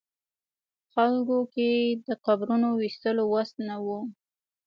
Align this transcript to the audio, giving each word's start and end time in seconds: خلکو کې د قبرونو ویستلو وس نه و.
خلکو 0.93 1.37
کې 1.53 1.69
د 2.07 2.09
قبرونو 2.25 2.67
ویستلو 2.79 3.23
وس 3.33 3.51
نه 3.67 3.75
و. 3.85 3.87